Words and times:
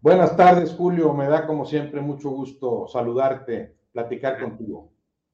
Buenas 0.00 0.36
tardes, 0.36 0.70
Julio. 0.72 1.12
Me 1.12 1.26
da 1.26 1.46
como 1.46 1.66
siempre 1.66 2.00
mucho 2.00 2.30
gusto 2.30 2.86
saludarte, 2.86 3.76
platicar 3.92 4.38
contigo. 4.38 4.92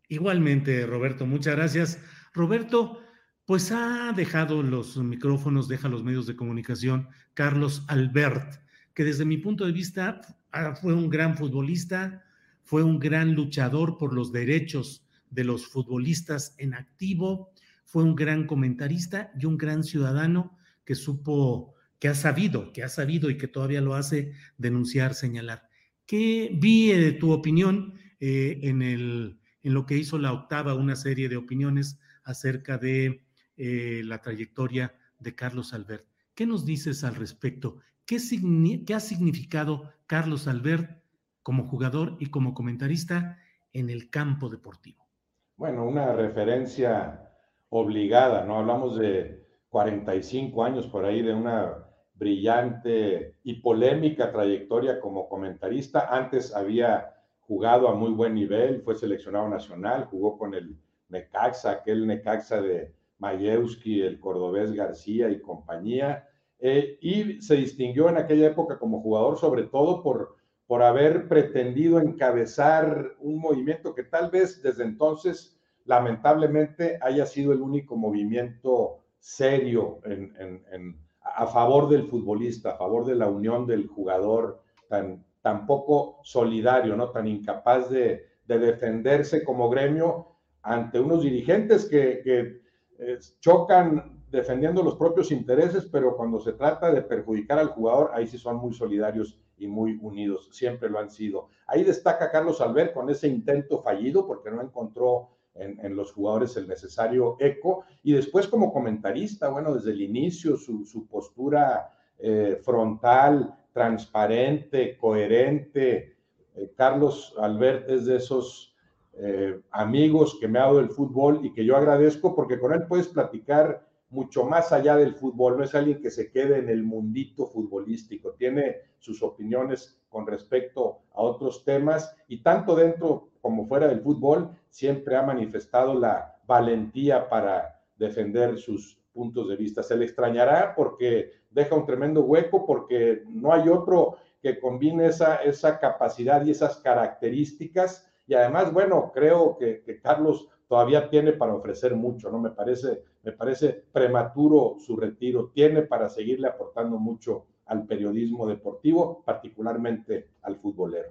Igualmente, 0.09 0.87
Roberto, 0.87 1.27
muchas 1.27 1.57
gracias. 1.57 2.01
Roberto, 2.33 3.01
pues 3.45 3.73
ha 3.73 4.13
dejado 4.17 4.63
los 4.63 4.97
micrófonos, 4.97 5.69
deja 5.69 5.89
los 5.89 6.03
medios 6.03 6.27
de 6.27 6.37
comunicación 6.37 7.09
Carlos 7.35 7.85
Albert, 7.89 8.55
que 8.95 9.05
desde 9.05 9.27
mi 9.27 9.37
punto 9.37 9.67
de 9.67 9.73
vista 9.73 10.21
ah, 10.53 10.75
fue 10.75 10.95
un 10.95 11.11
gran 11.11 11.37
futbolista, 11.37 12.25
fue 12.63 12.83
un 12.83 12.99
gran 12.99 13.35
luchador 13.35 13.99
por 13.99 14.15
los 14.15 14.33
derechos 14.33 15.07
de 15.29 15.45
los 15.45 15.67
futbolistas 15.67 16.55
en 16.57 16.73
activo, 16.73 17.53
fue 17.85 18.03
un 18.03 18.15
gran 18.15 18.47
comentarista 18.47 19.31
y 19.39 19.45
un 19.45 19.59
gran 19.59 19.85
ciudadano 19.85 20.57
que 20.87 20.95
supo, 20.95 21.74
que 22.05 22.09
ha 22.11 22.15
sabido, 22.15 22.71
que 22.75 22.83
ha 22.83 22.91
sabido 22.91 23.31
y 23.31 23.39
que 23.39 23.49
todavía 23.49 23.81
lo 23.81 23.95
hace 23.95 24.33
denunciar, 24.59 25.15
señalar. 25.15 25.71
¿Qué 26.05 26.51
vi 26.53 26.89
de 26.93 27.13
tu 27.13 27.33
opinión 27.33 27.95
eh, 28.21 28.59
en, 28.65 28.83
el, 28.83 29.39
en 29.63 29.73
lo 29.73 29.87
que 29.87 29.97
hizo 29.97 30.19
la 30.19 30.35
octava, 30.35 30.75
una 30.75 30.97
serie 30.97 31.31
de 31.31 31.39
opiniones 31.39 31.99
acerca 32.23 32.77
de 32.77 33.25
eh, 33.57 34.03
la 34.05 34.21
trayectoria 34.21 34.95
de 35.19 35.35
Carlos 35.35 35.73
Albert? 35.73 36.05
¿Qué 36.35 36.45
nos 36.45 36.67
dices 36.67 37.05
al 37.05 37.15
respecto? 37.15 37.79
¿Qué, 38.05 38.17
signi- 38.17 38.85
qué 38.85 38.93
ha 38.93 39.01
significado 39.01 39.91
Carlos 40.07 40.47
Albert 40.47 41.03
como 41.43 41.65
jugador 41.65 42.19
y 42.21 42.27
como 42.27 42.53
comentarista 42.53 43.39
en 43.73 43.89
el 43.89 44.11
campo 44.11 44.51
deportivo? 44.51 45.09
Bueno, 45.57 45.87
una 45.89 46.13
referencia 46.13 47.31
obligada, 47.71 48.45
¿no? 48.45 48.59
Hablamos 48.59 48.99
de 48.99 49.47
45 49.71 50.63
años 50.65 50.87
por 50.87 51.07
ahí 51.07 51.23
de 51.23 51.33
una 51.33 51.84
brillante 52.15 53.37
y 53.43 53.55
polémica 53.61 54.31
trayectoria 54.31 55.01
como 55.01 55.29
comentarista. 55.29 56.09
Antes 56.11 56.55
había 56.55 57.15
jugado 57.41 57.89
a 57.89 57.95
muy 57.95 58.13
buen 58.13 58.35
nivel, 58.35 58.83
fue 58.83 58.95
seleccionado 58.95 59.49
nacional, 59.49 60.07
jugó 60.07 60.39
con 60.39 60.55
el 60.55 60.77
Necaxa, 61.09 61.73
aquel 61.73 62.07
Necaxa 62.07 62.61
de 62.61 62.95
Mayewski, 63.19 64.03
el 64.03 64.19
cordobés 64.19 64.73
García 64.73 65.29
y 65.31 65.41
compañía, 65.41 66.29
eh, 66.59 66.99
y 67.01 67.43
se 67.43 67.57
distinguió 67.57 68.09
en 68.09 68.17
aquella 68.17 68.47
época 68.47 68.79
como 68.79 69.03
jugador 69.03 69.39
sobre 69.39 69.65
todo 69.65 70.03
por, 70.03 70.37
por 70.67 70.83
haber 70.83 71.29
pretendido 71.29 72.01
encabezar 72.01 73.17
un 73.19 73.39
movimiento 73.39 73.95
que 73.95 74.05
tal 74.05 74.31
vez 74.31 74.63
desde 74.63 74.85
entonces 74.85 75.59
lamentablemente 75.85 76.99
haya 77.03 77.27
sido 77.27 77.53
el 77.53 77.61
único 77.61 77.97
movimiento 77.97 79.05
serio 79.19 80.01
en, 80.05 80.99
a 81.37 81.47
favor 81.47 81.89
del 81.89 82.07
futbolista, 82.07 82.71
a 82.71 82.77
favor 82.77 83.05
de 83.05 83.15
la 83.15 83.29
unión 83.29 83.67
del 83.67 83.87
jugador, 83.87 84.63
tan, 84.89 85.67
poco 85.67 86.21
solidario, 86.23 86.97
¿no? 86.97 87.11
tan 87.11 87.27
incapaz 87.27 87.91
de, 87.91 88.27
de 88.47 88.59
defenderse 88.59 89.45
como 89.45 89.69
gremio 89.69 90.29
ante 90.63 91.01
unos 91.01 91.23
dirigentes 91.23 91.87
que, 91.87 92.21
que 92.23 92.63
eh, 92.99 93.19
chocan 93.41 94.23
defendiendo 94.31 94.83
los 94.83 94.97
propios 94.97 95.31
intereses, 95.31 95.87
pero 95.87 96.17
cuando 96.17 96.41
se 96.41 96.53
trata 96.53 96.91
de 96.93 97.03
perjudicar 97.03 97.59
al 97.59 97.69
jugador, 97.69 98.11
ahí 98.15 98.27
sí 98.27 98.39
son 98.39 98.57
muy 98.57 98.73
solidarios 98.73 99.39
y 99.57 99.67
muy 99.67 99.99
unidos, 100.01 100.49
siempre 100.53 100.89
lo 100.89 100.99
han 100.99 101.11
sido. 101.11 101.49
Ahí 101.67 101.85
destaca 101.85 102.31
Carlos 102.31 102.61
Albert 102.61 102.93
con 102.93 103.09
ese 103.11 103.29
intento 103.29 103.83
fallido 103.83 104.27
porque 104.27 104.51
no 104.51 104.61
encontró 104.63 105.31
en, 105.55 105.95
los 105.95 106.13
jugadores 106.13 106.57
el 106.57 106.67
necesario 106.67 107.37
eco. 107.39 107.85
Y 108.03 108.13
después 108.13 108.49
como 108.49 108.73
comentarista, 108.73 109.49
bueno, 109.49 109.75
desde 109.75 109.93
el 109.93 110.03
inicio 110.03 110.57
su, 110.57 110.85
su 110.85 111.07
postura 111.07 111.91
eh, 112.19 112.61
frontal, 112.63 113.55
transparente, 113.73 114.97
coherente. 114.97 116.17
Eh, 116.55 116.73
Carlos 116.77 117.35
Albert 117.39 117.91
es 117.91 118.07
de 118.07 118.17
esos 118.17 118.75
eh, 119.15 119.61
amigos 119.71 120.39
que 120.41 120.49
me 120.49 120.59
ha 120.59 120.63
dado 120.63 120.81
el 120.81 120.91
fútbol 120.91 121.45
y 121.45 121.53
que 121.53 121.65
yo 121.65 121.77
agradezco 121.77 122.35
porque 122.35 122.59
con 122.59 122.73
él 122.73 122.87
puedes 122.87 123.09
platicar 123.09 123.87
mucho 124.11 124.45
más 124.45 124.71
allá 124.71 124.97
del 124.97 125.15
fútbol, 125.15 125.59
no 125.59 125.65
es 125.65 125.75
alguien 125.75 126.01
que 126.01 126.11
se 126.11 126.31
quede 126.31 126.59
en 126.59 126.69
el 126.69 126.85
mundito 126.85 127.49
futbolístico, 127.49 128.33
tiene 128.33 128.77
sus 129.01 129.23
opiniones 129.25 129.99
con 130.09 130.25
respecto 130.25 131.01
a 131.13 131.23
otros 131.23 131.65
temas 131.65 132.15
y 132.29 132.43
tanto 132.43 132.77
dentro 132.77 133.31
como 133.45 133.67
fuera 133.67 133.89
del 133.89 134.01
fútbol 134.01 134.57
siempre 134.71 135.17
ha 135.17 135.23
manifestado 135.23 135.93
la 135.93 136.35
valentía 136.47 137.29
para 137.29 137.79
defender 137.95 138.57
sus 138.57 138.99
puntos 139.13 139.51
de 139.51 139.57
vista. 139.57 139.83
Se 139.83 139.99
le 139.99 140.07
extrañará 140.07 140.75
porque 140.75 141.31
deja 141.51 141.75
un 141.75 141.85
tremendo 141.85 142.23
hueco, 142.23 142.65
porque 142.65 143.23
no 143.29 143.53
hay 143.53 143.69
otro 143.69 144.17
que 144.41 144.59
combine 144.59 145.05
esa, 145.09 145.37
esa 145.37 145.79
capacidad 145.79 146.43
y 146.43 146.53
esas 146.53 146.79
características. 146.79 148.11
Y 148.27 148.33
además, 148.33 148.73
bueno, 148.73 149.13
creo 149.13 149.59
que, 149.59 150.01
Carlos 150.03 150.49
todavía 150.67 151.11
tiene 151.11 151.35
para 151.35 151.55
ofrecer 151.55 151.95
mucho, 151.95 152.31
¿no? 152.31 152.39
Me 152.39 152.51
parece, 152.51 153.03
me 153.23 153.33
parece 153.33 153.85
prematuro 153.93 154.77
su 154.79 154.97
retiro, 154.97 155.51
tiene 155.53 155.83
para 155.83 156.09
seguirle 156.09 156.49
aportando 156.49 156.97
mucho 156.97 157.45
al 157.67 157.85
periodismo 157.85 158.47
deportivo, 158.47 159.23
particularmente 159.23 160.29
al 160.41 160.57
futbolero. 160.57 161.11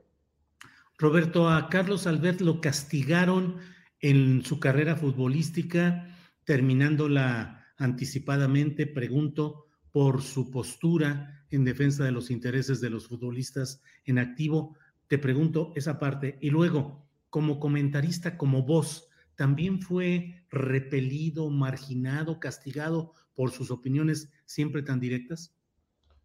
Roberto, 1.03 1.50
a 1.50 1.68
Carlos 1.68 2.08
Albert 2.08 2.40
lo 2.40 2.62
castigaron 2.62 3.58
en 4.00 4.41
su 4.41 4.62
carrera 4.62 4.96
futbolística, 4.96 6.08
terminándola 6.46 7.66
anticipadamente, 7.76 8.88
pregunto, 8.88 9.66
por 9.91 10.22
su 10.22 10.50
postura 10.50 11.46
en 11.52 11.66
defensa 11.66 12.05
de 12.05 12.14
los 12.14 12.32
intereses 12.32 12.79
de 12.79 12.90
los 12.90 13.09
futbolistas 13.09 13.82
en 14.05 14.17
activo. 14.17 14.78
Te 15.09 15.17
pregunto 15.17 15.73
esa 15.76 16.00
parte. 16.00 16.38
Y 16.40 16.52
luego, 16.52 17.06
como 17.29 17.59
comentarista, 17.59 18.38
como 18.38 18.64
voz, 18.64 19.09
también 19.35 19.82
fue 19.82 20.46
repelido, 20.49 21.49
marginado, 21.49 22.40
castigado 22.40 23.11
por 23.35 23.52
sus 23.52 23.72
opiniones 23.72 24.32
siempre 24.46 24.84
tan 24.84 25.02
directas? 25.02 25.53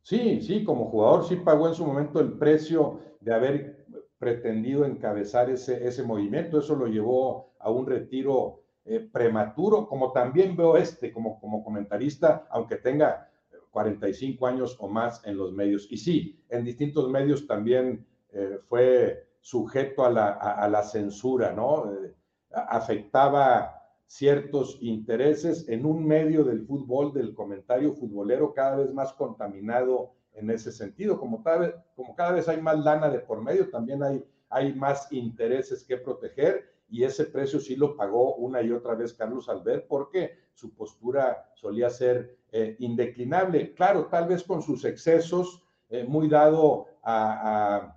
Sí, 0.02 0.40
sí, 0.40 0.62
como 0.62 0.88
jugador 0.88 1.28
sí 1.28 1.34
pagó 1.34 1.66
en 1.66 1.74
su 1.74 1.84
momento 1.84 2.20
el 2.20 2.34
precio 2.34 3.00
de 3.20 3.34
haber 3.34 3.77
pretendido 4.18 4.84
encabezar 4.84 5.50
ese, 5.50 5.86
ese 5.86 6.02
movimiento. 6.02 6.58
Eso 6.58 6.74
lo 6.74 6.86
llevó 6.86 7.52
a 7.58 7.70
un 7.70 7.86
retiro 7.86 8.62
eh, 8.84 9.00
prematuro, 9.00 9.86
como 9.86 10.12
también 10.12 10.56
veo 10.56 10.76
este 10.76 11.12
como, 11.12 11.38
como 11.40 11.62
comentarista, 11.62 12.46
aunque 12.50 12.76
tenga 12.76 13.28
45 13.70 14.46
años 14.46 14.76
o 14.80 14.88
más 14.88 15.24
en 15.26 15.36
los 15.36 15.52
medios. 15.52 15.86
Y 15.90 15.98
sí, 15.98 16.42
en 16.48 16.64
distintos 16.64 17.08
medios 17.10 17.46
también 17.46 18.06
eh, 18.32 18.58
fue 18.68 19.28
sujeto 19.40 20.04
a 20.04 20.10
la, 20.10 20.28
a, 20.30 20.68
la 20.68 20.82
censura, 20.82 21.52
¿no? 21.52 21.92
Eh, 21.92 22.14
afectaba 22.50 23.74
ciertos 24.06 24.78
intereses 24.80 25.68
en 25.68 25.84
un 25.84 26.06
medio 26.06 26.42
del 26.44 26.62
fútbol, 26.62 27.12
del 27.12 27.34
comentario 27.34 27.92
futbolero 27.92 28.54
cada 28.54 28.76
vez 28.76 28.92
más 28.92 29.12
contaminado 29.12 30.14
en 30.38 30.50
ese 30.50 30.72
sentido. 30.72 31.18
Como 31.18 31.42
vez, 31.42 31.74
como 31.96 32.14
cada 32.14 32.32
vez 32.32 32.48
hay 32.48 32.60
más 32.60 32.78
lana 32.78 33.08
de 33.08 33.18
por 33.20 33.42
medio, 33.42 33.68
también 33.70 34.02
hay, 34.02 34.24
hay 34.48 34.72
más 34.74 35.10
intereses 35.12 35.84
que 35.84 35.96
proteger 35.96 36.78
y 36.90 37.04
ese 37.04 37.26
precio 37.26 37.60
sí 37.60 37.76
lo 37.76 37.96
pagó 37.96 38.36
una 38.36 38.62
y 38.62 38.70
otra 38.70 38.94
vez 38.94 39.12
Carlos 39.12 39.48
Albert 39.48 39.86
porque 39.88 40.38
su 40.54 40.74
postura 40.74 41.50
solía 41.54 41.90
ser 41.90 42.38
eh, 42.50 42.76
indeclinable. 42.78 43.74
Claro, 43.74 44.06
tal 44.06 44.26
vez 44.26 44.42
con 44.42 44.62
sus 44.62 44.84
excesos, 44.84 45.62
eh, 45.90 46.04
muy 46.04 46.28
dado 46.28 46.86
a, 47.02 47.94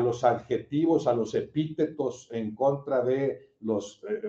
los 0.00 0.24
adjetivos, 0.24 1.06
a 1.06 1.14
los 1.14 1.34
epítetos 1.34 2.28
en 2.32 2.54
contra 2.54 3.02
de 3.02 3.54
los, 3.60 4.02
eh, 4.08 4.20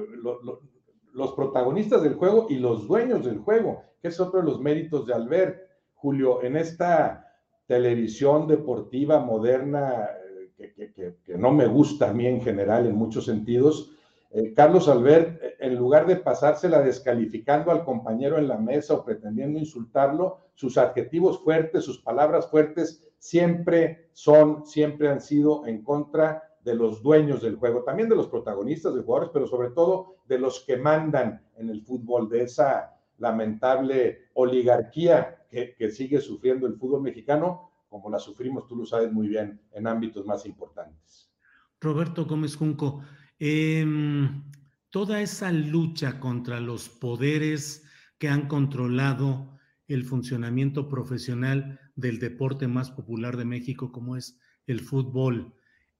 los 1.13 1.33
protagonistas 1.33 2.03
del 2.03 2.15
juego 2.15 2.47
y 2.49 2.57
los 2.57 2.87
dueños 2.87 3.25
del 3.25 3.39
juego, 3.39 3.83
que 4.01 4.09
es 4.09 4.19
otro 4.19 4.41
de 4.41 4.45
los 4.45 4.59
méritos 4.59 5.05
de 5.05 5.13
Albert. 5.13 5.67
Julio, 5.95 6.43
en 6.43 6.57
esta 6.57 7.26
televisión 7.67 8.47
deportiva 8.47 9.19
moderna 9.19 10.09
que, 10.57 11.15
que, 11.23 11.37
no 11.37 11.51
me 11.51 11.67
gusta 11.67 12.09
a 12.09 12.13
mí 12.13 12.25
en 12.25 12.41
general 12.41 12.87
en 12.87 12.95
muchos 12.95 13.25
sentidos, 13.25 13.91
eh, 14.31 14.53
Carlos 14.53 14.89
Albert, 14.89 15.41
en 15.59 15.75
lugar 15.75 16.05
de 16.05 16.17
pasársela 16.17 16.81
descalificando 16.81 17.71
al 17.71 17.85
compañero 17.85 18.37
en 18.37 18.47
la 18.47 18.57
mesa 18.57 18.95
o 18.95 19.05
pretendiendo 19.05 19.59
insultarlo, 19.59 20.39
sus 20.53 20.77
adjetivos 20.77 21.39
fuertes, 21.43 21.85
sus 21.85 22.01
palabras 22.01 22.49
fuertes, 22.49 23.07
siempre 23.19 24.09
son, 24.13 24.65
siempre 24.65 25.09
han 25.09 25.21
sido 25.21 25.65
en 25.65 25.83
contra 25.83 26.43
de 26.63 26.75
los 26.75 27.01
dueños 27.01 27.41
del 27.41 27.55
juego, 27.55 27.83
también 27.83 28.09
de 28.09 28.15
los 28.15 28.27
protagonistas 28.27 28.93
de 28.93 29.01
jugadores, 29.01 29.29
pero 29.31 29.47
sobre 29.47 29.69
todo 29.69 30.15
de 30.27 30.39
los 30.39 30.59
que 30.65 30.75
mandan 30.75 31.41
en 31.55 31.69
el 31.69 31.81
fútbol, 31.81 32.27
de 32.29 32.43
esa 32.43 32.96
lamentable 33.17 34.29
oligarquía 34.33 35.45
que, 35.49 35.91
sigue 35.91 36.19
sufriendo 36.19 36.67
el 36.67 36.75
fútbol 36.75 37.01
mexicano, 37.01 37.71
como 37.89 38.09
la 38.09 38.19
sufrimos, 38.19 38.67
tú 38.67 38.75
lo 38.75 38.85
sabes 38.85 39.11
muy 39.11 39.27
bien, 39.27 39.61
en 39.71 39.87
ámbitos 39.87 40.25
más 40.25 40.45
importantes. 40.45 41.31
Roberto 41.79 42.25
Gómez 42.25 42.55
Junco, 42.55 43.01
em, 43.39 44.43
toda 44.89 45.21
esa 45.21 45.51
lucha 45.51 46.19
contra 46.19 46.59
los 46.59 46.89
poderes 46.89 47.85
que 48.17 48.29
han 48.29 48.47
controlado 48.47 49.57
el 49.87 50.03
funcionamiento 50.03 50.89
profesional 50.89 51.79
del 51.95 52.19
deporte 52.19 52.67
más 52.67 52.91
popular 52.91 53.37
de 53.37 53.45
México, 53.45 53.91
como 53.91 54.17
es 54.17 54.39
el 54.65 54.81
fútbol, 54.81 55.53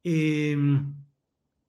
Em, 0.10 0.94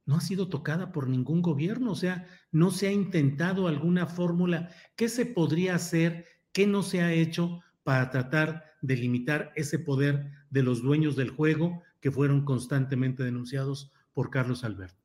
no 0.08 0.16
ha 0.16 0.20
sido 0.22 0.49
tocada 0.49 0.90
por 0.90 1.06
ningún 1.06 1.43
gobierno, 1.43 1.93
o 1.93 1.94
sea, 1.94 2.26
no 2.50 2.70
se 2.70 2.88
ha 2.88 2.93
intentado 2.93 3.69
alguna 3.69 4.06
fórmula. 4.06 4.70
¿Qué 4.96 5.10
se 5.10 5.26
podría 5.26 5.75
hacer? 5.75 6.25
¿Qué 6.50 6.66
no 6.66 6.82
se 6.82 7.02
ha 7.02 7.12
hecho 7.12 7.60
para 7.84 8.08
tratar 8.08 8.64
de 8.81 8.96
limitar 8.96 9.52
ese 9.55 9.78
poder 9.78 10.31
de 10.49 10.62
los 10.62 10.82
dueños 10.82 11.14
del 11.14 11.28
juego 11.28 11.82
que 12.00 12.10
fueron 12.10 12.46
constantemente 12.46 13.22
denunciados 13.22 13.93
por 14.14 14.31
Carlos 14.31 14.64
Alberto? 14.64 14.96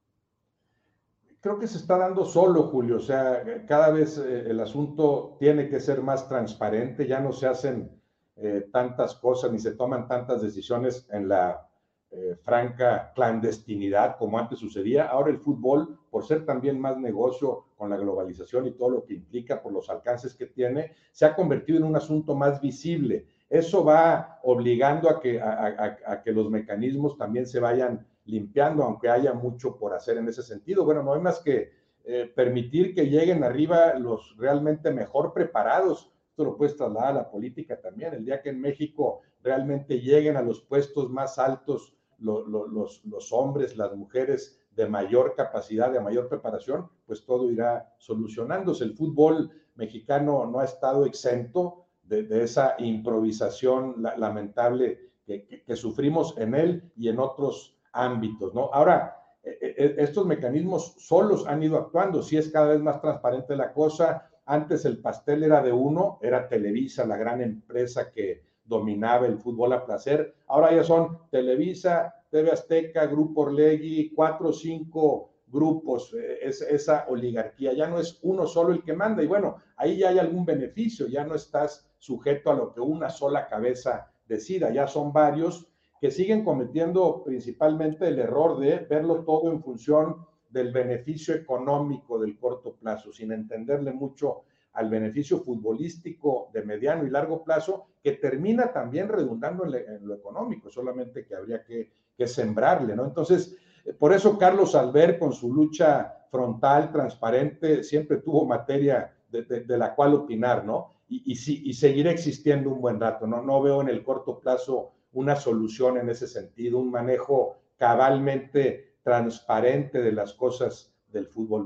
Creo 1.41 1.59
que 1.59 1.67
se 1.67 1.79
está 1.79 1.97
dando 1.97 2.23
solo, 2.23 2.63
Julio. 2.69 2.95
O 2.95 3.01
sea, 3.01 3.65
cada 3.67 3.89
vez 3.89 4.17
eh, 4.17 4.49
el 4.49 4.61
asunto 4.61 5.35
tiene 5.37 5.67
que 5.67 5.81
ser 5.81 6.01
más 6.01 6.29
transparente, 6.29 7.05
ya 7.05 7.19
no 7.19 7.33
se 7.33 7.47
hacen 7.47 7.91
eh, 8.37 8.69
tantas 8.71 9.15
cosas 9.15 9.51
ni 9.51 9.59
se 9.59 9.71
toman 9.71 10.07
tantas 10.07 10.41
decisiones 10.41 11.05
en 11.11 11.27
la 11.27 11.67
eh, 12.15 12.35
franca 12.43 13.11
clandestinidad 13.15 14.17
como 14.19 14.37
antes 14.37 14.59
sucedía. 14.59 15.07
Ahora 15.07 15.31
el 15.31 15.39
fútbol, 15.39 15.97
por 16.11 16.23
ser 16.23 16.45
también 16.45 16.79
más 16.79 16.95
negocio 16.95 17.65
con 17.75 17.89
la 17.89 17.97
globalización 17.97 18.67
y 18.67 18.73
todo 18.73 18.91
lo 18.91 19.03
que 19.03 19.15
implica 19.15 19.63
por 19.63 19.73
los 19.73 19.89
alcances 19.89 20.35
que 20.35 20.45
tiene, 20.45 20.91
se 21.11 21.25
ha 21.25 21.35
convertido 21.35 21.79
en 21.79 21.85
un 21.85 21.95
asunto 21.95 22.35
más 22.35 22.61
visible. 22.61 23.25
Eso 23.49 23.83
va 23.83 24.39
obligando 24.43 25.09
a 25.09 25.19
que, 25.19 25.41
a, 25.41 26.21
que 26.23 26.31
los 26.31 26.51
mecanismos 26.51 27.17
también 27.17 27.47
se 27.47 27.59
vayan 27.59 28.05
limpiando, 28.25 28.83
aunque 28.83 29.09
haya 29.09 29.33
mucho 29.33 29.75
por 29.75 29.95
hacer 29.95 30.17
en 30.17 30.27
ese 30.27 30.43
sentido. 30.43 30.85
Bueno, 30.85 31.01
no 31.01 31.15
hay 31.15 31.21
más 31.21 31.39
que 31.39 31.71
eh, 32.03 32.31
permitir 32.35 32.93
que 32.93 33.07
lleguen 33.07 33.43
arriba 33.43 33.95
los 33.95 34.37
realmente 34.37 34.91
mejor 34.91 35.33
preparados. 35.33 36.11
Esto 36.29 36.43
lo 36.43 36.57
puedes 36.57 36.77
trasladar 36.77 37.09
a 37.09 37.13
la 37.13 37.31
política 37.31 37.81
también. 37.81 38.13
El 38.13 38.23
día 38.23 38.39
que 38.39 38.49
en 38.49 38.61
México 38.61 39.21
realmente 39.41 39.99
lleguen 39.99 40.37
a 40.37 40.43
los 40.43 40.61
puestos 40.61 41.09
más 41.09 41.39
altos 41.39 41.95
los, 42.19 43.33
hombres, 43.33 43.77
las 43.77 43.95
mujeres 43.95 44.59
de 44.71 44.87
mayor 44.87 45.35
capacidad, 45.35 45.91
de 45.91 45.99
mayor 45.99 46.27
preparación, 46.27 46.89
pues 47.05 47.25
todo 47.25 47.51
irá 47.51 47.93
solucionándose. 47.97 48.83
El 48.83 48.95
fútbol 48.95 49.51
mexicano 49.75 50.45
no 50.45 50.59
ha 50.59 50.65
estado 50.65 51.05
exento 51.05 51.85
de, 52.03 52.43
esa 52.43 52.75
improvisación 52.79 53.95
lamentable 54.17 55.11
que, 55.25 55.75
sufrimos 55.75 56.35
en 56.37 56.55
él 56.55 56.91
y 56.95 57.09
en 57.09 57.19
otros 57.19 57.77
ámbitos, 57.91 58.53
¿no? 58.53 58.69
Ahora, 58.73 59.17
e, 59.43 59.49
e, 59.49 59.85
e, 59.85 59.95
estos 60.03 60.25
mecanismos 60.25 60.95
solos 60.97 61.45
han 61.47 61.61
ido 61.63 61.77
actuando, 61.77 62.21
si 62.21 62.37
es 62.37 62.49
cada 62.49 62.69
vez 62.69 62.81
más 62.81 63.01
transparente 63.01 63.55
la 63.55 63.73
cosa. 63.73 64.29
Antes 64.45 64.83
el 64.85 64.99
pastel 64.99 65.43
era 65.43 65.61
de 65.61 65.71
uno, 65.71 66.19
era 66.21 66.47
Televisa, 66.47 67.05
la 67.05 67.17
gran 67.17 67.41
empresa 67.41 68.11
que 68.11 68.43
dominaba 68.65 69.27
el 69.27 69.37
fútbol 69.37 69.73
a 69.73 69.85
placer. 69.85 70.35
Ahora 70.47 70.73
ya 70.73 70.83
son 70.83 71.19
Televisa, 71.29 72.13
TV 72.29 72.51
Azteca, 72.51 73.05
Grupo 73.07 73.41
Orlegui, 73.41 74.11
cuatro 74.15 74.49
o 74.49 74.53
cinco 74.53 75.33
grupos, 75.47 76.13
eh, 76.13 76.39
es, 76.41 76.61
esa 76.61 77.05
oligarquía. 77.07 77.73
Ya 77.73 77.87
no 77.87 77.99
es 77.99 78.19
uno 78.23 78.47
solo 78.47 78.73
el 78.73 78.83
que 78.83 78.93
manda 78.93 79.23
y 79.23 79.27
bueno, 79.27 79.57
ahí 79.77 79.99
ya 79.99 80.09
hay 80.09 80.19
algún 80.19 80.45
beneficio, 80.45 81.07
ya 81.07 81.23
no 81.23 81.35
estás 81.35 81.87
sujeto 81.99 82.51
a 82.51 82.55
lo 82.55 82.73
que 82.73 82.81
una 82.81 83.09
sola 83.09 83.47
cabeza 83.47 84.11
decida, 84.27 84.71
ya 84.71 84.87
son 84.87 85.13
varios 85.13 85.67
que 86.01 86.11
siguen 86.11 86.43
cometiendo 86.43 87.23
principalmente 87.23 88.07
el 88.07 88.19
error 88.19 88.59
de 88.59 88.79
verlo 88.79 89.23
todo 89.23 89.51
en 89.51 89.61
función 89.63 90.25
del 90.49 90.71
beneficio 90.71 91.33
económico 91.33 92.19
del 92.19 92.37
corto 92.37 92.75
plazo, 92.75 93.13
sin 93.13 93.31
entenderle 93.31 93.93
mucho 93.93 94.43
al 94.73 94.89
beneficio 94.89 95.39
futbolístico 95.39 96.49
de 96.53 96.63
mediano 96.63 97.05
y 97.05 97.09
largo 97.09 97.43
plazo, 97.43 97.87
que 98.01 98.13
termina 98.13 98.71
también 98.73 99.07
redundando 99.07 99.65
en, 99.65 100.07
lo 100.07 100.15
económico, 100.15 100.69
solamente 100.69 101.25
que 101.25 101.35
habría 101.35 101.63
que, 101.63 101.91
sembrarle, 102.25 102.95
¿no? 102.95 103.05
Entonces, 103.05 103.57
eh, 103.83 103.91
por 103.91 104.13
eso 104.13 104.37
Carlos 104.37 104.75
Albert, 104.75 105.19
con 105.19 105.33
su 105.33 105.53
lucha 105.53 106.25
frontal, 106.31 106.89
transparente, 106.89 107.83
siempre 107.83 108.17
tuvo 108.17 108.45
materia 108.45 109.13
de, 109.29 109.77
la 109.77 109.93
cual 109.93 110.13
opinar, 110.13 110.63
¿no? 110.63 110.91
Y, 111.09 111.33
y, 111.33 111.69
y 111.69 111.73
seguirá 111.73 112.11
existiendo 112.11 112.69
un 112.69 112.79
buen 112.79 112.99
rato, 112.99 113.27
¿no? 113.27 113.41
No 113.41 113.61
veo 113.61 113.81
en 113.81 113.89
el 113.89 114.03
corto 114.03 114.39
plazo 114.39 114.93
una 115.11 115.35
solución 115.35 115.97
en 115.97 116.09
ese 116.09 116.27
sentido, 116.27 116.79
un 116.79 116.91
manejo 116.91 117.57
cabalmente 117.77 118.95
transparente 119.03 120.01
de 120.01 120.13
las 120.13 120.33
cosas 120.33 120.93
del 121.11 121.27
fútbol 121.27 121.65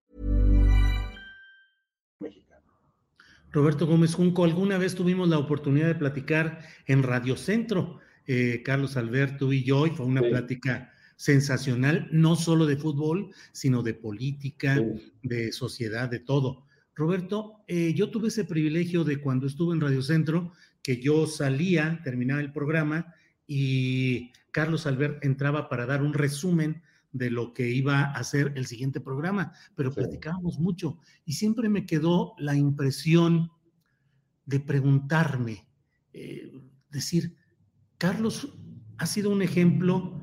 Roberto 3.51 3.85
Gómez 3.85 4.15
Junco, 4.15 4.45
alguna 4.45 4.77
vez 4.77 4.95
tuvimos 4.95 5.27
la 5.27 5.37
oportunidad 5.37 5.87
de 5.87 5.95
platicar 5.95 6.59
en 6.85 7.03
Radio 7.03 7.35
Centro, 7.35 7.99
eh, 8.25 8.61
Carlos 8.63 8.95
Alberto 8.95 9.51
y 9.51 9.63
yo, 9.63 9.87
y 9.87 9.89
fue 9.89 10.05
una 10.05 10.21
plática 10.21 10.93
sensacional, 11.17 12.07
no 12.11 12.35
solo 12.35 12.65
de 12.65 12.77
fútbol, 12.77 13.29
sino 13.51 13.83
de 13.83 13.93
política, 13.93 14.81
de 15.21 15.51
sociedad, 15.51 16.09
de 16.09 16.19
todo. 16.19 16.65
Roberto, 16.95 17.63
eh, 17.67 17.93
yo 17.93 18.09
tuve 18.09 18.29
ese 18.29 18.45
privilegio 18.45 19.03
de 19.03 19.19
cuando 19.19 19.47
estuve 19.47 19.73
en 19.73 19.81
Radio 19.81 20.01
Centro, 20.01 20.53
que 20.81 21.01
yo 21.01 21.27
salía, 21.27 21.99
terminaba 22.03 22.41
el 22.41 22.53
programa 22.53 23.13
y 23.45 24.31
Carlos 24.51 24.87
Albert 24.87 25.23
entraba 25.23 25.69
para 25.69 25.85
dar 25.85 26.01
un 26.01 26.13
resumen 26.13 26.81
de 27.11 27.29
lo 27.29 27.53
que 27.53 27.69
iba 27.69 28.01
a 28.01 28.11
hacer 28.13 28.53
el 28.55 28.65
siguiente 28.65 29.01
programa, 29.01 29.53
pero 29.75 29.91
platicábamos 29.91 30.59
mucho 30.59 30.99
y 31.25 31.33
siempre 31.33 31.69
me 31.69 31.85
quedó 31.85 32.33
la 32.37 32.55
impresión 32.55 33.51
de 34.45 34.59
preguntarme, 34.59 35.67
eh, 36.13 36.51
decir, 36.89 37.35
Carlos 37.97 38.57
ha 38.97 39.05
sido 39.05 39.29
un 39.29 39.41
ejemplo 39.41 40.21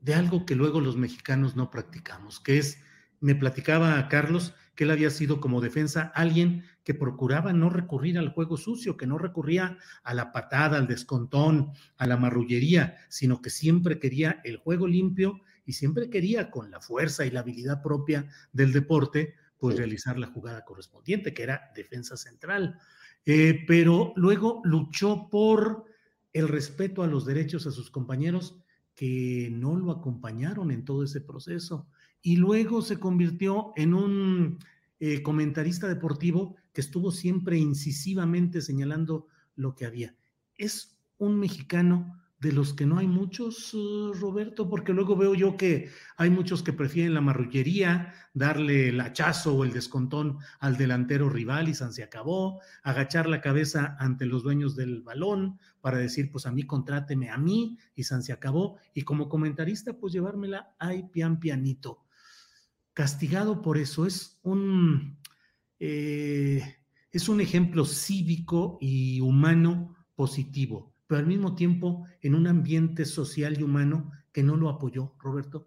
de 0.00 0.14
algo 0.14 0.46
que 0.46 0.56
luego 0.56 0.80
los 0.80 0.96
mexicanos 0.96 1.56
no 1.56 1.70
practicamos, 1.70 2.40
que 2.40 2.58
es, 2.58 2.78
me 3.20 3.34
platicaba 3.34 3.98
a 3.98 4.08
Carlos 4.08 4.54
que 4.74 4.84
él 4.84 4.90
había 4.90 5.10
sido 5.10 5.40
como 5.40 5.60
defensa 5.60 6.12
alguien 6.14 6.64
que 6.82 6.94
procuraba 6.94 7.52
no 7.52 7.68
recurrir 7.70 8.18
al 8.18 8.30
juego 8.30 8.56
sucio, 8.56 8.96
que 8.96 9.06
no 9.06 9.18
recurría 9.18 9.78
a 10.02 10.14
la 10.14 10.32
patada, 10.32 10.78
al 10.78 10.88
descontón, 10.88 11.72
a 11.98 12.06
la 12.06 12.16
marrullería, 12.16 12.96
sino 13.08 13.42
que 13.42 13.50
siempre 13.50 13.98
quería 13.98 14.40
el 14.44 14.56
juego 14.56 14.88
limpio 14.88 15.40
y 15.64 15.72
siempre 15.74 16.10
quería 16.10 16.50
con 16.50 16.70
la 16.70 16.80
fuerza 16.80 17.24
y 17.24 17.30
la 17.30 17.40
habilidad 17.40 17.82
propia 17.82 18.28
del 18.52 18.72
deporte, 18.72 19.34
pues 19.58 19.76
realizar 19.76 20.18
la 20.18 20.26
jugada 20.26 20.64
correspondiente, 20.64 21.32
que 21.32 21.42
era 21.42 21.70
defensa 21.74 22.16
central. 22.16 22.78
Eh, 23.24 23.64
pero 23.66 24.12
luego 24.16 24.60
luchó 24.64 25.28
por 25.30 25.84
el 26.32 26.48
respeto 26.48 27.02
a 27.02 27.06
los 27.06 27.24
derechos 27.24 27.66
a 27.66 27.70
sus 27.70 27.90
compañeros 27.90 28.56
que 28.94 29.50
no 29.52 29.76
lo 29.76 29.90
acompañaron 29.90 30.70
en 30.70 30.84
todo 30.84 31.04
ese 31.04 31.20
proceso. 31.20 31.86
Y 32.20 32.36
luego 32.36 32.82
se 32.82 32.98
convirtió 32.98 33.72
en 33.76 33.94
un 33.94 34.58
eh, 35.00 35.22
comentarista 35.22 35.88
deportivo 35.88 36.56
que 36.72 36.80
estuvo 36.80 37.10
siempre 37.10 37.58
incisivamente 37.58 38.60
señalando 38.60 39.26
lo 39.56 39.74
que 39.74 39.86
había. 39.86 40.16
Es 40.56 40.96
un 41.18 41.38
mexicano 41.38 42.21
de 42.42 42.50
los 42.50 42.74
que 42.74 42.86
no 42.86 42.98
hay 42.98 43.06
muchos, 43.06 43.72
uh, 43.72 44.12
Roberto, 44.14 44.68
porque 44.68 44.92
luego 44.92 45.14
veo 45.14 45.32
yo 45.32 45.56
que 45.56 45.90
hay 46.16 46.28
muchos 46.28 46.64
que 46.64 46.72
prefieren 46.72 47.14
la 47.14 47.20
marrullería, 47.20 48.12
darle 48.34 48.88
el 48.88 49.00
hachazo 49.00 49.54
o 49.54 49.62
el 49.62 49.72
descontón 49.72 50.38
al 50.58 50.76
delantero 50.76 51.28
rival 51.28 51.68
y 51.68 51.74
se 51.74 52.02
acabó, 52.02 52.60
agachar 52.82 53.28
la 53.28 53.40
cabeza 53.40 53.96
ante 54.00 54.26
los 54.26 54.42
dueños 54.42 54.74
del 54.74 55.02
balón 55.02 55.60
para 55.80 55.98
decir, 55.98 56.32
pues 56.32 56.44
a 56.44 56.50
mí 56.50 56.64
contráteme 56.64 57.30
a 57.30 57.38
mí 57.38 57.78
y 57.94 58.02
se 58.02 58.32
acabó, 58.32 58.76
y 58.92 59.02
como 59.02 59.28
comentarista, 59.28 59.92
pues 59.92 60.12
llevármela 60.12 60.74
ay 60.80 61.04
pian 61.12 61.38
pianito. 61.38 62.06
Castigado 62.92 63.62
por 63.62 63.78
eso, 63.78 64.04
es 64.04 64.40
un, 64.42 65.16
eh, 65.78 66.76
es 67.12 67.28
un 67.28 67.40
ejemplo 67.40 67.84
cívico 67.84 68.78
y 68.80 69.20
humano 69.20 69.94
positivo 70.16 70.92
pero 71.12 71.20
al 71.20 71.26
mismo 71.26 71.54
tiempo 71.54 72.06
en 72.22 72.34
un 72.34 72.46
ambiente 72.46 73.04
social 73.04 73.60
y 73.60 73.62
humano 73.62 74.12
que 74.32 74.42
no 74.42 74.56
lo 74.56 74.70
apoyó, 74.70 75.12
Roberto. 75.18 75.66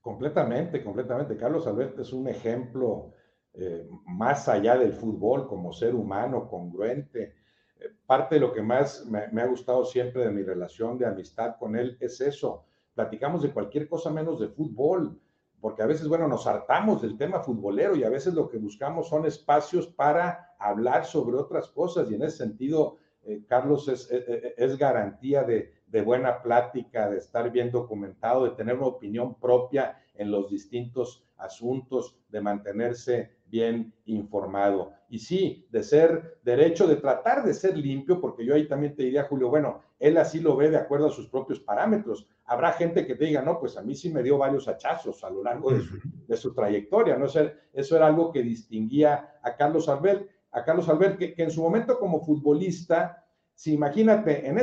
Completamente, 0.00 0.84
completamente. 0.84 1.36
Carlos 1.36 1.66
Alberto 1.66 2.02
es 2.02 2.12
un 2.12 2.28
ejemplo 2.28 3.10
eh, 3.52 3.88
más 4.06 4.48
allá 4.48 4.78
del 4.78 4.92
fútbol 4.92 5.48
como 5.48 5.72
ser 5.72 5.92
humano, 5.92 6.48
congruente. 6.48 7.34
Eh, 7.80 7.86
parte 8.06 8.36
de 8.36 8.42
lo 8.42 8.52
que 8.52 8.62
más 8.62 9.06
me, 9.06 9.26
me, 9.32 9.42
ha 9.42 9.46
gustado 9.46 9.84
siempre 9.84 10.22
de 10.22 10.30
mi 10.30 10.44
relación 10.44 10.96
de 10.96 11.06
amistad 11.06 11.56
con 11.58 11.74
él 11.74 11.96
es 11.98 12.20
eso. 12.20 12.66
Platicamos 12.94 13.42
de 13.42 13.50
cualquier 13.50 13.88
cosa 13.88 14.08
menos 14.08 14.38
de 14.38 14.50
fútbol, 14.50 15.20
porque 15.60 15.82
a 15.82 15.86
veces, 15.86 16.06
bueno, 16.06 16.28
nos 16.28 16.46
hartamos 16.46 17.02
del 17.02 17.18
tema 17.18 17.40
futbolero 17.40 17.96
y 17.96 18.04
a 18.04 18.08
veces 18.08 18.34
lo 18.34 18.48
que 18.48 18.58
buscamos 18.58 19.08
son 19.08 19.26
espacios 19.26 19.88
para 19.88 20.54
hablar 20.60 21.06
sobre 21.06 21.38
otras 21.38 21.70
cosas 21.70 22.08
y 22.08 22.14
en 22.14 22.22
ese 22.22 22.36
sentido 22.36 22.98
eh, 23.24 23.44
Carlos 23.46 23.88
es, 23.88 24.10
eh, 24.10 24.24
eh, 24.26 24.54
es, 24.56 24.78
garantía 24.78 25.44
de, 25.44 25.72
de, 25.86 26.02
buena 26.02 26.42
plática, 26.42 27.10
de 27.10 27.18
estar 27.18 27.50
bien 27.50 27.70
documentado, 27.70 28.44
de 28.44 28.56
tener 28.56 28.76
una 28.76 28.86
opinión 28.86 29.34
propia 29.38 30.00
en 30.14 30.30
los 30.30 30.50
distintos 30.50 31.24
asuntos, 31.36 32.16
de 32.28 32.40
mantenerse 32.40 33.30
bien 33.46 33.92
informado. 34.06 34.92
Y 35.08 35.18
sí, 35.18 35.66
de 35.70 35.82
ser 35.82 36.38
derecho, 36.44 36.86
de 36.86 36.96
tratar 36.96 37.44
de 37.44 37.52
ser 37.52 37.76
limpio, 37.76 38.20
porque 38.20 38.44
yo 38.44 38.54
ahí 38.54 38.68
también 38.68 38.94
te 38.94 39.02
diría, 39.02 39.24
Julio, 39.24 39.48
bueno, 39.48 39.80
él 39.98 40.16
así 40.16 40.40
lo 40.40 40.56
ve 40.56 40.70
de 40.70 40.76
acuerdo 40.76 41.08
a 41.08 41.12
sus 41.12 41.28
propios 41.28 41.60
parámetros. 41.60 42.26
Habrá 42.44 42.72
gente 42.72 43.06
que 43.06 43.16
te 43.16 43.26
diga, 43.26 43.42
no, 43.42 43.58
pues 43.58 43.76
a 43.76 43.82
mí 43.82 43.94
sí 43.94 44.10
me 44.10 44.22
dio 44.22 44.38
varios 44.38 44.68
hachazos 44.68 45.24
a 45.24 45.30
lo 45.30 45.42
largo 45.42 45.72
de 45.72 45.80
su, 45.80 45.98
de 46.26 46.36
su 46.36 46.54
trayectoria, 46.54 47.16
¿no? 47.16 47.26
Eso, 47.26 47.50
eso 47.72 47.96
era 47.96 48.06
algo 48.06 48.32
que 48.32 48.42
distinguía 48.42 49.38
a 49.42 49.56
Carlos 49.56 49.88
Arbel 49.88 50.28
a 50.52 50.64
Carlos 50.64 50.88
Albert, 50.88 51.18
que, 51.18 51.34
en 51.36 51.50
su 51.50 51.62
momento 51.62 51.98
como 51.98 52.24
futbolista, 52.24 53.24
si 53.54 53.74
imagínate, 53.74 54.48
en, 54.48 54.58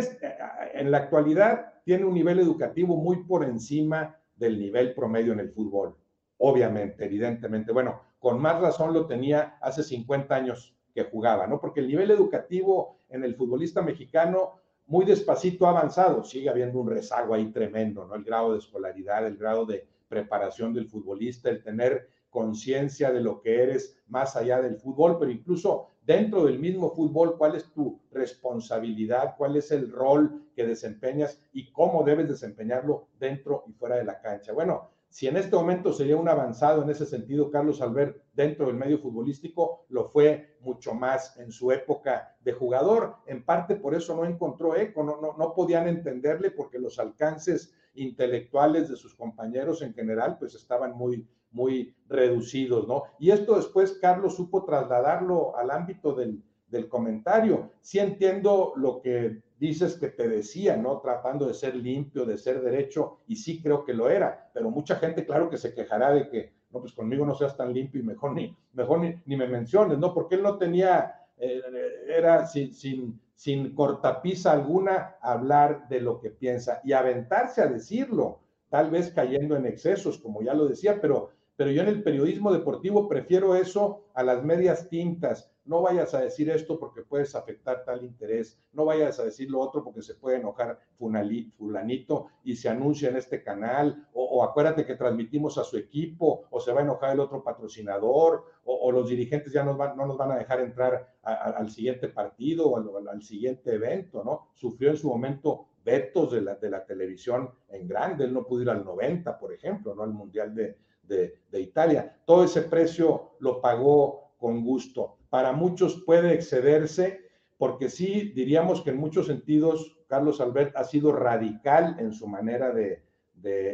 en 0.74 0.92
la 0.92 0.98
actualidad 0.98 1.74
tiene 1.84 2.06
un 2.06 2.14
nivel 2.14 2.40
educativo 2.40 2.98
muy 2.98 3.24
por 3.24 3.44
encima 3.44 4.18
del 4.36 4.60
nivel 4.60 4.94
promedio 4.94 5.34
en 5.34 5.40
el 5.40 5.52
fútbol, 5.52 5.96
obviamente, 6.38 7.06
evidentemente. 7.06 7.72
Bueno, 7.72 8.02
con 8.20 8.40
más 8.40 8.60
razón 8.60 8.94
lo 8.94 9.06
tenía 9.06 9.58
hace 9.62 9.84
50 9.84 10.36
años 10.36 10.76
que 10.94 11.04
jugaba, 11.06 11.48
¿no? 11.48 11.60
Porque 11.60 11.80
el 11.80 11.88
nivel 11.88 12.12
educativo 12.12 13.00
en 13.10 13.24
el 13.24 13.36
futbolista 13.36 13.82
mexicano 13.82 14.60
muy 14.88 15.06
despacito 15.06 15.68
ha 15.68 15.72
avanzado, 15.72 16.24
sigue 16.24 16.50
habiendo 16.50 16.80
un 16.80 16.90
rezago 16.90 17.34
ahí 17.34 17.52
tremendo, 17.52 18.06
¿no? 18.06 18.16
El 18.16 18.24
grado 18.24 18.54
de 18.54 18.60
escolaridad, 18.60 19.28
el 19.28 19.38
grado 19.38 19.66
de 19.66 19.88
preparación 20.08 20.74
del 20.74 20.88
futbolista, 20.88 21.50
el 21.50 21.62
tener 21.62 22.10
conciencia 22.38 23.12
de 23.12 23.20
lo 23.20 23.42
que 23.42 23.64
eres 23.64 23.98
más 24.10 24.36
allá 24.36 24.62
del 24.62 24.78
fútbol, 24.78 25.18
pero 25.18 25.32
incluso 25.32 25.88
dentro 26.06 26.46
del 26.46 26.60
mismo 26.60 26.92
fútbol, 26.92 27.36
cuál 27.36 27.56
es 27.56 27.66
tu 27.74 28.00
responsabilidad, 28.12 29.34
cuál 29.36 29.56
es 29.56 29.72
el 29.72 29.92
rol 29.92 30.52
que 30.56 30.68
desempeñas 30.68 31.42
y 31.52 31.72
cómo 31.72 32.04
debes 32.04 32.30
desempeñarlo 32.30 33.08
dentro 33.20 33.64
y 33.66 33.74
fuera 33.74 33.96
de 33.96 34.06
la 34.06 34.22
cancha. 34.22 34.54
Bueno, 34.54 34.92
si 35.10 35.26
en 35.26 35.36
este 35.36 35.56
momento 35.56 35.92
sería 35.92 36.16
un 36.16 36.30
avanzado 36.30 36.84
en 36.84 36.92
ese 36.92 37.08
sentido 37.08 37.50
Carlos 37.50 37.82
Albert 37.82 38.22
dentro 38.34 38.68
del 38.68 38.76
medio 38.76 39.00
futbolístico, 39.00 39.88
lo 39.90 40.08
fue 40.08 40.58
mucho 40.60 40.94
más 40.94 41.38
en 41.40 41.52
su 41.52 41.72
época 41.72 42.38
de 42.42 42.54
jugador. 42.54 43.16
En 43.26 43.44
parte 43.44 43.78
por 43.78 43.96
eso 43.96 44.16
no 44.16 44.26
encontró 44.26 44.76
eco, 44.76 45.04
no, 45.04 45.20
no, 45.20 45.36
no 45.40 45.56
podían 45.56 45.88
entenderle 45.88 46.52
porque 46.52 46.78
los 46.78 47.00
alcances 47.00 47.74
intelectuales 47.96 48.90
de 48.90 48.96
sus 48.96 49.16
compañeros 49.16 49.82
en 49.82 49.96
general 49.96 50.38
pues 50.38 50.54
estaban 50.54 50.96
muy, 50.96 51.28
muy 51.52 51.96
reducidos, 52.10 52.88
¿no? 52.88 53.04
Y 53.20 53.32
esto 53.32 53.56
después 53.56 53.98
Carlos 54.02 54.36
supo 54.36 54.66
trasladarlo 54.66 55.58
al 55.58 55.72
ámbito 55.72 56.14
del, 56.14 56.42
del 56.70 56.88
comentario. 56.88 57.72
Sí 57.82 58.00
entiendo 58.00 58.74
lo 58.76 59.02
que 59.02 59.42
dices 59.60 59.96
que 59.96 60.10
te 60.10 60.28
decía, 60.28 60.78
¿no? 60.78 61.00
Tratando 61.00 61.48
de 61.48 61.54
ser 61.54 61.76
limpio, 61.76 62.26
de 62.26 62.38
ser 62.38 62.62
derecho, 62.62 63.20
y 63.28 63.36
sí 63.36 63.62
creo 63.62 63.84
que 63.84 63.94
lo 63.94 64.10
era, 64.10 64.50
pero 64.54 64.70
mucha 64.70 64.98
gente, 64.98 65.26
claro 65.26 65.50
que 65.50 65.58
se 65.58 65.74
quejará 65.74 66.12
de 66.12 66.30
que, 66.30 66.54
no, 66.72 66.82
pues 66.82 66.94
conmigo 66.94 67.26
no 67.26 67.34
seas 67.34 67.56
tan 67.58 67.74
limpio 67.74 68.02
y 68.02 68.04
mejor 68.04 68.34
ni, 68.34 68.56
mejor 68.74 69.00
ni, 69.00 69.38
me 69.38 69.48
menciones, 69.48 69.98
¿no? 69.98 70.14
Porque 70.14 70.36
él 70.36 70.44
no 70.44 70.58
tenía, 70.58 71.26
eh, 71.38 71.62
era 72.08 72.46
sin, 72.46 72.74
sin, 72.74 73.20
sin 73.36 73.74
cortapisa 73.74 74.52
alguna 74.52 75.16
hablar 75.22 75.88
de 75.88 76.02
lo 76.02 76.20
que 76.20 76.30
piensa 76.30 76.82
y 76.84 76.94
aventarse 76.94 77.62
a 77.62 77.68
decirlo, 77.68 78.42
tal 78.70 78.92
vez 78.92 79.12
cayendo 79.12 79.56
en 79.56 79.66
excesos, 79.66 80.20
como 80.20 80.42
ya 80.42 80.54
lo 80.54 80.68
decía, 80.68 81.00
pero 81.02 81.30
pero 81.58 81.72
yo 81.72 81.82
en 81.82 81.88
el 81.88 82.04
periodismo 82.04 82.54
deportivo 82.54 83.10
prefiero 83.10 83.56
eso 83.56 84.06
a 84.14 84.24
las 84.24 84.44
medias 84.44 84.90
tintas. 84.90 85.52
No 85.66 85.82
vayas 85.82 86.14
a 86.14 86.22
decir 86.22 86.50
esto 86.52 86.80
porque 86.80 87.02
puedes 87.02 87.36
afectar 87.36 87.84
tal 87.84 88.04
interés, 88.04 88.58
no 88.72 88.86
vayas 88.86 89.20
a 89.20 89.26
decir 89.26 89.50
lo 89.50 89.60
otro 89.60 89.84
porque 89.84 90.04
se 90.04 90.14
puede 90.14 90.38
enojar 90.38 90.80
fulanito 90.98 92.28
y 92.44 92.56
se 92.56 92.70
anuncia 92.70 93.10
en 93.10 93.18
este 93.18 93.44
canal, 93.44 94.08
o, 94.14 94.44
acuérdate 94.44 94.86
que 94.86 94.96
transmitimos 94.96 95.58
a 95.58 95.64
su 95.64 95.78
equipo, 95.78 96.46
o 96.52 96.60
se 96.62 96.72
va 96.72 96.82
a 96.82 96.84
enojar 96.84 97.14
el 97.14 97.20
otro 97.20 97.44
patrocinador, 97.44 98.46
o, 98.64 98.92
los 98.92 99.10
dirigentes 99.10 99.52
ya 99.52 99.66
no 99.66 99.76
nos 99.76 100.18
van 100.18 100.32
a 100.32 100.38
dejar 100.38 100.62
entrar 100.62 101.16
al 101.24 101.70
siguiente 101.70 102.08
partido 102.08 102.70
o 102.70 102.78
al, 102.78 103.08
al, 103.08 103.22
siguiente 103.22 103.74
evento, 103.74 104.24
¿no? 104.24 104.52
Sufrió 104.54 104.92
en 104.92 104.98
su 104.98 105.10
momento 105.10 105.68
vetos 105.84 106.32
de 106.32 106.42
la, 106.42 106.56
de 106.56 106.70
la 106.70 106.86
televisión 106.86 107.50
en 107.70 107.88
grande, 107.88 108.26
él 108.26 108.34
no 108.34 108.46
pudo 108.46 108.62
ir 108.62 108.70
al 108.70 108.86
90, 108.86 109.38
por 109.38 109.52
ejemplo, 109.52 109.96
¿no? 109.96 110.04
Al 110.04 110.14
Mundial 110.14 110.56
de, 110.56 110.78
de, 111.08 111.42
Italia. 111.54 112.22
Todo 112.26 112.44
ese 112.44 112.64
precio 112.64 113.38
lo 113.40 113.62
pagó 113.62 114.34
con 114.38 114.64
gusto. 114.64 115.18
Para 115.30 115.52
muchos 115.52 116.04
puede 116.06 116.34
excederse, 116.34 117.22
porque 117.58 117.90
sí 117.90 118.32
diríamos 118.36 118.82
que 118.82 118.92
en 118.92 118.98
muchos 118.98 119.28
sentidos 119.28 119.98
Carlos 120.08 120.40
Albert 120.40 120.76
ha 120.76 120.84
sido 120.84 121.12
radical 121.12 121.96
en 122.00 122.14
su 122.14 122.28
manera 122.28 122.72
de, 122.72 123.04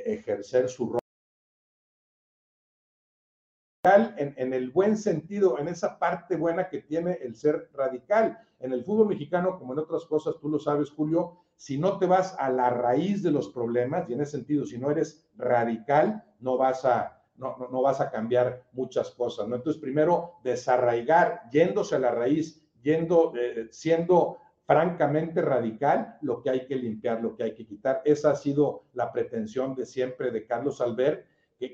ejercer 0.05 0.69
su 0.69 0.91
rol. 0.91 0.99
En, 3.85 4.33
en, 4.37 4.53
el 4.53 4.71
buen 4.71 4.97
sentido, 4.97 5.59
en 5.59 5.67
esa 5.67 5.99
parte 5.99 6.37
buena 6.37 6.69
que 6.69 6.81
tiene 6.81 7.13
el 7.21 7.35
ser 7.35 7.69
radical. 7.73 8.39
En 8.59 8.71
el 8.71 8.83
fútbol 8.83 9.09
mexicano, 9.09 9.59
como 9.59 9.73
en 9.73 9.79
otras 9.79 10.05
cosas, 10.05 10.35
tú 10.39 10.47
lo 10.47 10.57
sabes, 10.57 10.89
Julio, 10.89 11.43
si 11.57 11.77
no 11.77 11.97
te 11.97 12.05
vas 12.05 12.35
a 12.39 12.49
la 12.49 12.69
raíz 12.69 13.23
de 13.23 13.31
los 13.31 13.49
problemas, 13.49 14.09
y 14.09 14.13
en 14.13 14.21
ese 14.21 14.31
sentido, 14.31 14.65
si 14.65 14.77
no 14.77 14.89
eres 14.89 15.25
radical, 15.35 16.23
no 16.39 16.57
vas 16.57 16.85
a, 16.85 17.22
no, 17.35 17.57
no, 17.57 17.81
vas 17.81 17.99
a 17.99 18.09
cambiar 18.09 18.63
muchas 18.73 19.11
cosas, 19.11 19.47
¿no? 19.47 19.55
Entonces, 19.55 19.81
primero, 19.81 20.35
desarraigar, 20.43 21.41
yéndose 21.51 21.95
a 21.95 21.99
la 21.99 22.11
raíz, 22.11 22.63
yendo, 22.81 23.33
eh, 23.35 23.67
siendo 23.71 24.37
francamente 24.65 25.41
radical, 25.41 26.17
lo 26.21 26.41
que 26.41 26.49
hay 26.49 26.65
que 26.65 26.75
limpiar, 26.75 27.21
lo 27.21 27.35
que 27.35 27.43
hay 27.43 27.53
que 27.53 27.65
quitar. 27.65 28.01
Esa 28.05 28.31
ha 28.31 28.35
sido 28.35 28.85
la 28.93 29.11
pretensión 29.11 29.75
de 29.75 29.85
siempre 29.85 30.31
de 30.31 30.45
Carlos 30.45 30.79
Albert 30.79 31.25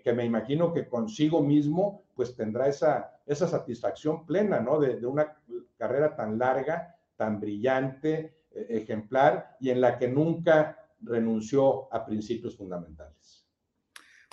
que, 0.03 0.13
me 0.13 0.25
imagino 0.25 0.73
que 0.73 0.87
consigo 0.87 1.41
mismo 1.41 2.03
pues 2.15 2.35
tendrá 2.35 2.67
esa, 2.67 3.11
esa 3.25 3.47
satisfacción 3.47 4.25
plena, 4.25 4.59
¿no? 4.59 4.79
De, 4.79 5.05
una 5.05 5.37
carrera 5.77 6.15
tan 6.15 6.37
larga, 6.37 6.95
tan 7.15 7.39
brillante, 7.39 8.43
eh, 8.51 8.67
ejemplar 8.69 9.55
y 9.59 9.69
en 9.69 9.81
la 9.81 9.97
que 9.97 10.07
nunca 10.07 10.77
renunció 11.01 11.93
a 11.93 12.05
principios 12.05 12.57
fundamentales. 12.57 13.38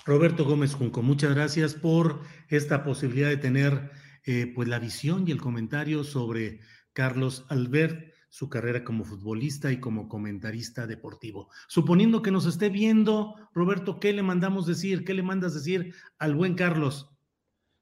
Roberto 0.07 0.45
Gómez 0.45 0.73
Junco, 0.73 1.01
muchas 1.01 1.35
gracias 1.35 1.73
por 1.73 2.21
esta 2.47 2.85
posibilidad 2.85 3.27
de 3.27 3.35
tener 3.35 3.91
eh, 4.25 4.49
pues 4.55 4.69
la 4.69 4.79
visión 4.79 5.25
y 5.27 5.31
el 5.31 5.41
comentario 5.41 6.05
sobre 6.05 6.61
Carlos 6.93 7.45
Albert 7.49 8.13
su 8.29 8.47
carrera 8.47 8.85
como 8.85 9.03
futbolista 9.03 9.69
y 9.69 9.81
como 9.81 10.07
comentarista 10.07 10.87
deportivo. 10.87 11.49
Suponiendo 11.67 12.21
que 12.21 12.31
nos 12.31 12.45
esté 12.45 12.69
viendo, 12.69 13.35
Roberto, 13.53 13.99
¿qué 13.99 14.13
le 14.13 14.23
mandamos 14.23 14.65
decir? 14.65 15.03
¿Qué 15.03 15.13
le 15.13 15.23
mandas 15.23 15.53
decir 15.53 15.93
al 16.19 16.35
buen 16.35 16.55
Carlos? 16.55 17.13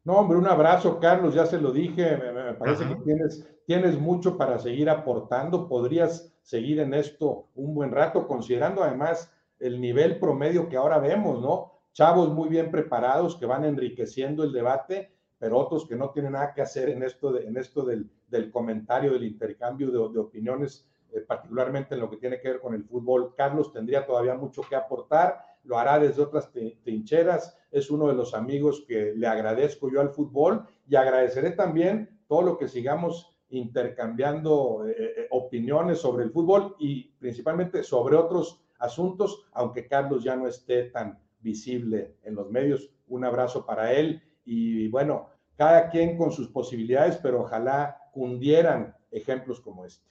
No, 0.03 0.13
hombre, 0.13 0.39
un 0.39 0.48
abrazo, 0.48 1.00
Carlos, 1.00 1.36
ya 1.36 1.46
se 1.46 1.62
lo 1.62 1.72
dije, 1.72 2.17
me, 2.17 2.53
parece 2.55 2.88
que 2.88 2.96
tienes, 3.05 3.48
tienes 3.67 4.00
mucho 4.00 4.36
para 4.36 4.58
seguir 4.58 4.89
aportando, 4.89 5.67
podrías 5.67 6.34
seguir 6.41 6.79
en 6.79 6.96
esto 6.96 7.50
un 7.53 7.75
buen 7.75 7.91
rato, 7.91 8.27
considerando 8.27 8.84
además 8.84 9.32
el 9.60 9.79
nivel 9.79 10.17
promedio 10.17 10.67
que 10.67 10.77
ahora 10.77 10.98
vemos, 10.98 11.39
¿no? 11.39 11.75
Chavos 11.95 12.29
muy 12.29 12.49
bien 12.49 12.69
preparados 12.69 13.37
que 13.37 13.45
van 13.45 13.63
enriqueciendo 13.63 14.43
el 14.43 14.51
debate 14.51 15.15
pero 15.37 15.57
otros 15.59 15.87
que 15.87 15.95
no 15.95 16.09
tienen 16.11 16.33
nada 16.33 16.53
que 16.53 16.61
hacer 16.61 16.89
en 16.89 17.03
esto, 17.03 17.39
en 17.39 17.57
esto 17.57 17.83
del, 17.83 18.09
del 18.27 18.51
comentario, 18.51 19.13
del 19.13 19.23
intercambio 19.23 19.87
de, 19.87 20.13
de 20.13 20.19
opiniones, 20.19 20.87
eh, 21.11 21.21
particularmente 21.21 21.95
en 21.95 22.01
lo 22.01 22.09
que 22.09 22.17
tiene 22.17 22.39
que 22.39 22.49
ver 22.49 22.59
con 22.59 22.73
el 22.73 22.83
fútbol. 22.83 23.33
Carlos 23.35 23.71
tendría 23.71 24.05
todavía 24.05 24.35
mucho 24.35 24.61
que 24.67 24.75
aportar, 24.75 25.39
lo 25.63 25.77
hará 25.77 25.99
desde 25.99 26.21
otras 26.21 26.51
trincheras, 26.83 27.57
es 27.71 27.89
uno 27.89 28.07
de 28.07 28.13
los 28.13 28.33
amigos 28.33 28.83
que 28.87 29.13
le 29.15 29.27
agradezco 29.27 29.89
yo 29.91 30.01
al 30.01 30.09
fútbol 30.11 30.65
y 30.87 30.95
agradeceré 30.95 31.51
también 31.51 32.21
todo 32.27 32.41
lo 32.41 32.57
que 32.57 32.67
sigamos 32.67 33.37
intercambiando 33.49 34.85
eh, 34.87 34.95
eh, 34.97 35.27
opiniones 35.31 35.99
sobre 35.99 36.23
el 36.23 36.31
fútbol 36.31 36.75
y 36.79 37.11
principalmente 37.19 37.83
sobre 37.83 38.15
otros 38.15 38.61
asuntos, 38.79 39.45
aunque 39.53 39.87
Carlos 39.87 40.23
ya 40.23 40.35
no 40.35 40.47
esté 40.47 40.85
tan 40.85 41.19
visible 41.45 42.17
en 42.23 42.35
los 42.35 42.51
medios. 42.51 42.91
Un 43.07 43.23
abrazo 43.23 43.65
para 43.65 43.93
él 43.93 44.21
y 44.43 44.89
bueno, 44.89 45.29
cada 45.55 45.89
quien 45.89 46.17
con 46.17 46.31
sus 46.31 46.49
posibilidades, 46.49 47.17
pero 47.17 47.43
ojalá 47.43 47.97
cundieran 48.11 48.93
ejemplos 49.11 49.61
como 49.61 49.85
este. 49.85 50.09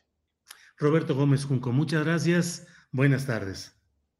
Roberto 0.78 1.14
Gómez 1.14 1.44
Junco, 1.44 1.72
muchas 1.72 2.04
gracias. 2.04 2.66
Buenas 2.90 3.26
tardes. 3.26 3.76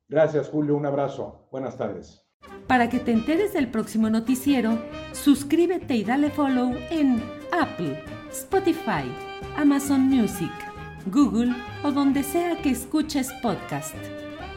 Gracias, 0.09 0.49
Julio. 0.49 0.77
Un 0.77 0.87
abrazo. 0.87 1.49
Buenas 1.51 1.77
tardes. 1.77 2.21
Para 2.67 2.89
que 2.89 2.99
te 2.99 3.13
enteres 3.13 3.55
del 3.55 3.71
próximo 3.71 4.11
noticiero, 4.11 4.79
suscríbete 5.13 5.95
y 5.95 6.05
dale 6.05 6.31
follow 6.31 6.75
en 6.91 7.23
Apple, 7.53 8.03
Spotify, 8.31 9.05
Amazon 9.57 10.03
Music, 10.03 10.53
Google 11.07 11.55
o 11.83 11.91
donde 11.91 12.23
sea 12.23 12.61
que 12.63 12.71
escuches 12.71 13.33
podcast. 13.43 14.24